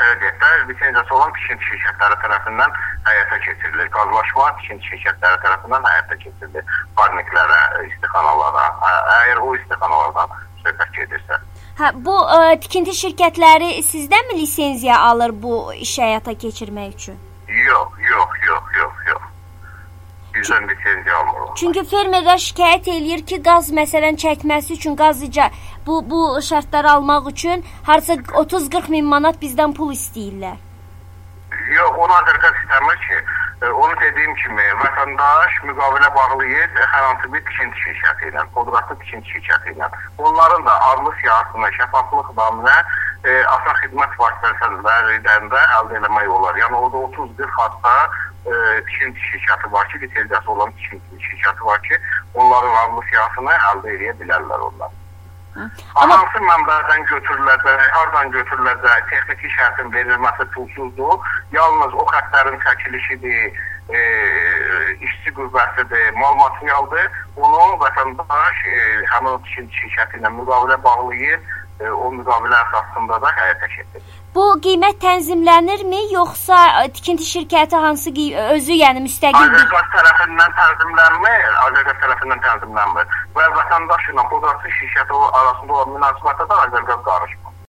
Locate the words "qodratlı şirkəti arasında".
84.32-85.78